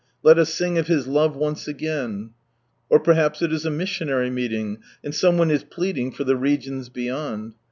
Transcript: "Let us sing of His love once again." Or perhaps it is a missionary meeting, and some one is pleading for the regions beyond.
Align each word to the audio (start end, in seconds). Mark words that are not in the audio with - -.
"Let 0.23 0.39
us 0.39 0.51
sing 0.51 0.79
of 0.79 0.87
His 0.87 1.05
love 1.05 1.35
once 1.35 1.67
again." 1.67 2.31
Or 2.89 2.99
perhaps 2.99 3.43
it 3.43 3.53
is 3.53 3.67
a 3.67 3.69
missionary 3.69 4.31
meeting, 4.31 4.79
and 5.03 5.13
some 5.13 5.37
one 5.37 5.51
is 5.51 5.63
pleading 5.63 6.11
for 6.11 6.23
the 6.23 6.35
regions 6.35 6.89
beyond. 6.89 7.53